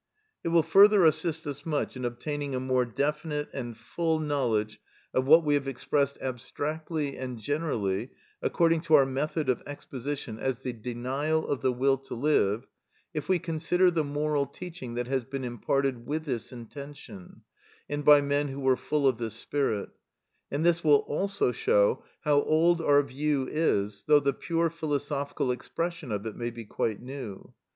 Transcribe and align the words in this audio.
It 0.43 0.47
will 0.47 0.63
further 0.63 1.05
assist 1.05 1.45
us 1.45 1.63
much 1.63 1.95
in 1.95 2.05
obtaining 2.05 2.55
a 2.55 2.59
more 2.59 2.85
definite 2.85 3.49
and 3.53 3.77
full 3.77 4.19
knowledge 4.19 4.81
of 5.13 5.27
what 5.27 5.43
we 5.45 5.53
have 5.53 5.67
expressed 5.67 6.17
abstractly 6.19 7.15
and 7.15 7.37
generally, 7.37 8.09
according 8.41 8.81
to 8.81 8.95
our 8.95 9.05
method 9.05 9.47
of 9.47 9.61
exposition, 9.67 10.39
as 10.39 10.57
the 10.61 10.73
denial 10.73 11.47
of 11.47 11.61
the 11.61 11.71
will 11.71 11.99
to 11.99 12.15
live, 12.15 12.65
if 13.13 13.29
we 13.29 13.37
consider 13.37 13.91
the 13.91 14.03
moral 14.03 14.47
teaching 14.47 14.95
that 14.95 15.05
has 15.05 15.23
been 15.23 15.43
imparted 15.43 16.07
with 16.07 16.25
this 16.25 16.51
intention, 16.51 17.43
and 17.87 18.03
by 18.03 18.21
men 18.21 18.47
who 18.47 18.59
were 18.59 18.77
full 18.77 19.07
of 19.07 19.19
this 19.19 19.35
spirit; 19.35 19.89
and 20.49 20.65
this 20.65 20.83
will 20.83 21.05
also 21.07 21.51
show 21.51 22.03
how 22.21 22.41
old 22.41 22.81
our 22.81 23.03
view 23.03 23.47
is, 23.51 24.03
though 24.07 24.19
the 24.19 24.33
pure 24.33 24.71
philosophical 24.71 25.51
expression 25.51 26.11
of 26.11 26.25
it 26.25 26.35
may 26.35 26.49
be 26.49 26.65
quite 26.65 26.99
new. 26.99 27.53